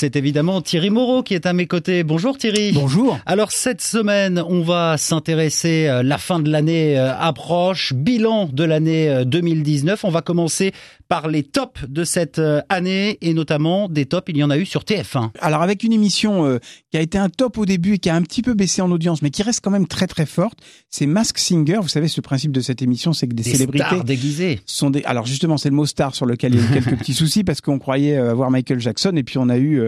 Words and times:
C'est 0.00 0.14
évidemment 0.14 0.62
Thierry 0.62 0.90
Moreau 0.90 1.24
qui 1.24 1.34
est 1.34 1.44
à 1.44 1.52
mes 1.52 1.66
côtés. 1.66 2.04
Bonjour 2.04 2.38
Thierry. 2.38 2.70
Bonjour. 2.70 3.18
Alors 3.26 3.50
cette 3.50 3.80
semaine, 3.80 4.40
on 4.48 4.62
va 4.62 4.96
s'intéresser, 4.96 5.88
euh, 5.88 6.04
la 6.04 6.18
fin 6.18 6.38
de 6.38 6.48
l'année 6.48 6.96
euh, 6.96 7.12
approche, 7.18 7.94
bilan 7.94 8.48
de 8.52 8.62
l'année 8.62 9.24
2019. 9.24 10.04
Euh, 10.04 10.06
on 10.06 10.12
va 10.12 10.22
commencer 10.22 10.70
par 11.08 11.26
les 11.26 11.42
tops 11.42 11.80
de 11.88 12.04
cette 12.04 12.40
année 12.68 13.18
et 13.22 13.34
notamment 13.34 13.88
des 13.88 14.06
tops, 14.06 14.26
il 14.28 14.36
y 14.36 14.44
en 14.44 14.50
a 14.50 14.58
eu 14.58 14.66
sur 14.66 14.82
TF1. 14.82 15.30
Alors 15.40 15.62
avec 15.62 15.82
une 15.82 15.94
émission 15.94 16.60
qui 16.92 16.98
a 16.98 17.00
été 17.00 17.16
un 17.16 17.30
top 17.30 17.56
au 17.56 17.64
début 17.64 17.94
et 17.94 17.98
qui 17.98 18.10
a 18.10 18.14
un 18.14 18.20
petit 18.20 18.42
peu 18.42 18.52
baissé 18.52 18.82
en 18.82 18.90
audience 18.92 19.22
mais 19.22 19.30
qui 19.30 19.42
reste 19.42 19.64
quand 19.64 19.70
même 19.70 19.88
très 19.88 20.06
très 20.06 20.26
forte, 20.26 20.58
c'est 20.90 21.06
Mask 21.06 21.38
Singer. 21.38 21.78
Vous 21.80 21.88
savez, 21.88 22.08
ce 22.08 22.20
principe 22.20 22.52
de 22.52 22.60
cette 22.60 22.82
émission, 22.82 23.14
c'est 23.14 23.26
que 23.26 23.34
des, 23.34 23.42
des 23.42 23.50
célébrités 23.50 23.86
stars 23.86 24.04
déguisées 24.04 24.60
sont 24.66 24.90
des... 24.90 25.02
Alors 25.04 25.24
justement, 25.24 25.56
c'est 25.56 25.70
le 25.70 25.76
mot 25.76 25.86
star 25.86 26.14
sur 26.14 26.26
lequel 26.26 26.54
il 26.54 26.60
y 26.60 26.62
a 26.62 26.66
eu 26.66 26.72
quelques 26.74 26.98
petits 26.98 27.14
soucis 27.14 27.42
parce 27.42 27.62
qu'on 27.62 27.78
croyait 27.78 28.18
avoir 28.18 28.50
Michael 28.50 28.78
Jackson 28.78 29.12
et 29.16 29.22
puis 29.22 29.38
on 29.38 29.48
a 29.48 29.56
eu 29.56 29.87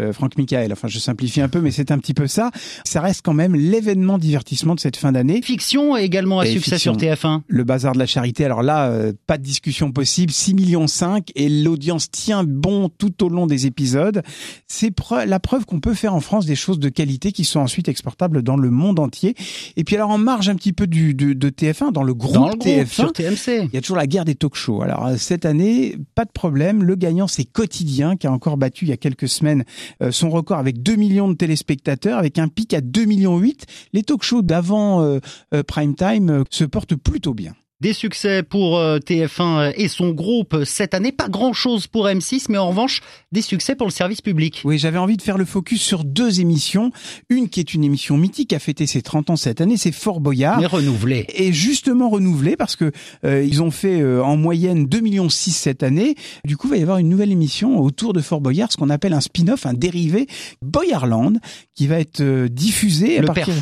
euh, 0.00 0.10
euh, 0.10 0.12
Franck 0.12 0.36
Michael. 0.36 0.72
Enfin, 0.72 0.88
je 0.88 0.98
simplifie 0.98 1.40
un 1.40 1.48
peu, 1.48 1.60
mais 1.60 1.70
c'est 1.70 1.90
un 1.90 1.98
petit 1.98 2.14
peu 2.14 2.26
ça. 2.26 2.50
Ça 2.84 3.00
reste 3.00 3.22
quand 3.24 3.34
même 3.34 3.54
l'événement 3.54 4.18
divertissement 4.18 4.74
de 4.74 4.80
cette 4.80 4.96
fin 4.96 5.12
d'année. 5.12 5.40
Fiction 5.42 5.96
également 5.96 6.40
à 6.40 6.46
succès 6.46 6.78
sur 6.78 6.96
TF1. 6.96 7.42
Le 7.46 7.64
bazar 7.64 7.92
de 7.92 7.98
la 7.98 8.06
charité. 8.06 8.44
Alors 8.44 8.62
là, 8.62 8.88
euh, 8.88 9.12
pas 9.26 9.38
de 9.38 9.42
discussion 9.42 9.92
possible. 9.92 10.32
6 10.32 10.54
millions 10.54 10.86
5 10.86 11.30
et 11.34 11.48
l'audience 11.48 12.10
tient 12.10 12.44
bon 12.44 12.88
tout 12.88 13.24
au 13.24 13.28
long 13.28 13.46
des 13.46 13.66
épisodes. 13.66 14.22
C'est 14.66 14.92
la 15.26 15.40
preuve 15.40 15.64
qu'on 15.64 15.80
peut 15.80 15.94
faire 15.94 16.14
en 16.14 16.20
France 16.20 16.46
des 16.46 16.56
choses 16.56 16.78
de 16.78 16.88
qualité 16.88 17.32
qui 17.32 17.44
sont 17.44 17.60
ensuite 17.60 17.88
exportables 17.88 18.42
dans 18.42 18.56
le 18.56 18.70
monde 18.70 18.98
entier. 18.98 19.34
Et 19.76 19.84
puis 19.84 19.96
alors 19.96 20.10
en 20.10 20.18
marge 20.18 20.48
un 20.48 20.54
petit 20.54 20.72
peu 20.72 20.86
du 20.86 21.14
de, 21.14 21.32
de 21.32 21.48
TF1 21.48 21.92
dans 21.92 22.02
le 22.02 22.14
groupe, 22.14 22.34
dans 22.34 22.48
le 22.48 22.54
TF1 22.54 22.86
sur 22.86 23.12
TMC. 23.12 23.68
Il 23.72 23.74
y 23.74 23.76
a 23.76 23.80
toujours 23.80 23.96
la 23.96 24.06
guerre 24.06 24.24
des 24.24 24.34
talk-shows. 24.34 24.82
Alors 24.82 25.10
cette 25.16 25.44
année, 25.44 25.96
pas 26.14 26.24
de 26.24 26.30
problème. 26.30 26.82
Le 26.82 26.94
gagnant 26.96 27.26
c'est 27.26 27.44
Quotidien 27.44 28.16
qui 28.16 28.26
a 28.26 28.32
encore 28.32 28.56
battu 28.56 28.84
il 28.84 28.88
y 28.88 28.92
a 28.92 28.96
quelques 28.96 29.28
semaines 29.28 29.50
euh, 29.60 29.64
son 30.10 30.30
record 30.30 30.58
avec 30.58 30.82
2 30.82 30.96
millions 30.96 31.28
de 31.28 31.34
téléspectateurs, 31.34 32.18
avec 32.18 32.38
un 32.38 32.48
pic 32.48 32.74
à 32.74 32.80
2 32.80 33.04
millions 33.04 33.38
8. 33.38 33.66
Les 33.92 34.02
talk-shows 34.02 34.42
d'avant 34.42 35.02
euh, 35.02 35.18
euh, 35.54 35.62
prime 35.62 35.94
time 35.94 36.44
se 36.50 36.64
portent 36.64 36.96
plutôt 36.96 37.34
bien. 37.34 37.54
Des 37.80 37.94
succès 37.94 38.42
pour 38.42 38.76
euh, 38.76 38.98
TF1 38.98 39.72
et 39.74 39.88
son 39.88 40.10
groupe 40.10 40.64
cette 40.64 40.92
année. 40.92 41.12
Pas 41.12 41.30
grand-chose 41.30 41.86
pour 41.86 42.06
M6, 42.06 42.46
mais 42.50 42.58
en 42.58 42.68
revanche, 42.68 43.00
des 43.32 43.40
succès 43.40 43.74
pour 43.74 43.86
le 43.86 43.92
service 43.92 44.20
public. 44.20 44.60
Oui, 44.66 44.78
j'avais 44.78 44.98
envie 44.98 45.16
de 45.16 45.22
faire 45.22 45.38
le 45.38 45.46
focus 45.46 45.80
sur 45.80 46.04
deux 46.04 46.40
émissions. 46.40 46.92
Une 47.30 47.48
qui 47.48 47.58
est 47.58 47.72
une 47.72 47.82
émission 47.82 48.18
mythique, 48.18 48.52
a 48.52 48.58
fêté 48.58 48.86
ses 48.86 49.00
30 49.00 49.30
ans 49.30 49.36
cette 49.36 49.62
année, 49.62 49.78
c'est 49.78 49.92
Fort 49.92 50.20
Boyard. 50.20 50.60
Mais 50.60 50.66
renouvelée. 50.66 51.24
Et 51.34 51.54
justement 51.54 52.10
renouvelée 52.10 52.54
parce 52.54 52.76
que 52.76 52.92
euh, 53.24 53.42
ils 53.42 53.62
ont 53.62 53.70
fait 53.70 54.02
euh, 54.02 54.22
en 54.22 54.36
moyenne 54.36 54.84
2 54.84 55.00
millions 55.00 55.30
6 55.30 55.50
cette 55.52 55.82
année. 55.82 56.16
Du 56.44 56.58
coup, 56.58 56.66
il 56.66 56.72
va 56.72 56.76
y 56.76 56.82
avoir 56.82 56.98
une 56.98 57.08
nouvelle 57.08 57.32
émission 57.32 57.80
autour 57.80 58.12
de 58.12 58.20
Fort 58.20 58.42
Boyard, 58.42 58.70
ce 58.70 58.76
qu'on 58.76 58.90
appelle 58.90 59.14
un 59.14 59.22
spin-off, 59.22 59.64
un 59.64 59.72
dérivé, 59.72 60.26
Boyardland, 60.60 61.38
qui 61.74 61.86
va 61.86 61.98
être 61.98 62.22
diffusé 62.48 63.20
le 63.20 63.30
à 63.30 63.32
partir, 63.32 63.54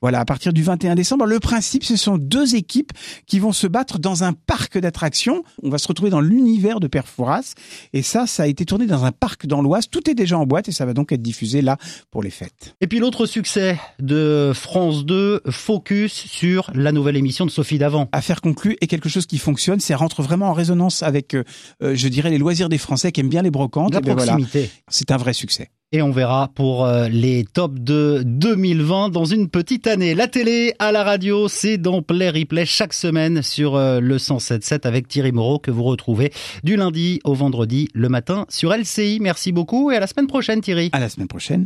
voilà, 0.00 0.20
à 0.20 0.24
partir 0.24 0.54
du 0.54 0.62
21 0.62 0.94
décembre. 0.94 1.26
Le 1.26 1.40
principe, 1.40 1.84
ce 1.84 1.96
sont 1.96 2.16
deux 2.16 2.54
équipes 2.54 2.92
qui 3.26 3.38
vont 3.38 3.52
se 3.52 3.65
battre 3.68 3.98
dans 3.98 4.24
un 4.24 4.32
parc 4.32 4.78
d'attractions. 4.78 5.42
On 5.62 5.70
va 5.70 5.78
se 5.78 5.88
retrouver 5.88 6.10
dans 6.10 6.20
l'univers 6.20 6.80
de 6.80 6.86
Père 6.86 7.08
Fouras. 7.08 7.54
Et 7.92 8.02
ça, 8.02 8.26
ça 8.26 8.44
a 8.44 8.46
été 8.46 8.64
tourné 8.64 8.86
dans 8.86 9.04
un 9.04 9.12
parc 9.12 9.46
dans 9.46 9.62
l'Oise. 9.62 9.88
Tout 9.88 10.08
est 10.10 10.14
déjà 10.14 10.38
en 10.38 10.46
boîte 10.46 10.68
et 10.68 10.72
ça 10.72 10.86
va 10.86 10.94
donc 10.94 11.12
être 11.12 11.22
diffusé 11.22 11.62
là 11.62 11.76
pour 12.10 12.22
les 12.22 12.30
fêtes. 12.30 12.74
Et 12.80 12.86
puis 12.86 12.98
l'autre 12.98 13.26
succès 13.26 13.78
de 13.98 14.52
France 14.54 15.04
2, 15.04 15.42
focus 15.50 16.12
sur 16.12 16.70
la 16.74 16.92
nouvelle 16.92 17.16
émission 17.16 17.46
de 17.46 17.50
Sophie 17.50 17.78
Davant. 17.78 18.08
Affaire 18.12 18.40
conclue 18.40 18.76
et 18.80 18.86
quelque 18.86 19.08
chose 19.08 19.26
qui 19.26 19.38
fonctionne, 19.38 19.80
c'est 19.80 19.94
rentre 19.94 20.22
vraiment 20.22 20.50
en 20.50 20.52
résonance 20.52 21.02
avec, 21.02 21.34
euh, 21.34 21.44
euh, 21.82 21.94
je 21.94 22.08
dirais, 22.08 22.30
les 22.30 22.38
loisirs 22.38 22.68
des 22.68 22.78
Français 22.78 23.12
qui 23.12 23.20
aiment 23.20 23.28
bien 23.28 23.42
les 23.42 23.50
brocantes. 23.50 23.94
La 23.94 24.00
ben 24.00 24.14
proximité. 24.14 24.70
c'est 24.88 25.10
un 25.10 25.16
vrai 25.16 25.32
succès. 25.32 25.70
Et 25.96 26.02
on 26.02 26.10
verra 26.10 26.50
pour 26.54 26.84
euh, 26.84 27.08
les 27.08 27.44
tops 27.44 27.80
de 27.80 28.22
2020 28.22 29.08
dans 29.08 29.24
une 29.24 29.48
petite 29.48 29.86
année. 29.86 30.14
La 30.14 30.26
télé 30.26 30.74
à 30.78 30.92
la 30.92 31.02
radio, 31.02 31.48
c'est 31.48 31.78
dans 31.78 32.02
Play 32.02 32.28
Replay 32.28 32.66
chaque 32.66 32.92
semaine 32.92 33.40
sur 33.40 33.76
euh, 33.76 33.98
le 33.98 34.18
107.7 34.18 34.86
avec 34.86 35.08
Thierry 35.08 35.32
Moreau 35.32 35.58
que 35.58 35.70
vous 35.70 35.84
retrouvez 35.84 36.34
du 36.64 36.76
lundi 36.76 37.20
au 37.24 37.32
vendredi 37.32 37.88
le 37.94 38.10
matin 38.10 38.44
sur 38.50 38.76
LCI. 38.76 39.20
Merci 39.22 39.52
beaucoup 39.52 39.90
et 39.90 39.96
à 39.96 40.00
la 40.00 40.06
semaine 40.06 40.26
prochaine 40.26 40.60
Thierry. 40.60 40.90
À 40.92 41.00
la 41.00 41.08
semaine 41.08 41.28
prochaine. 41.28 41.64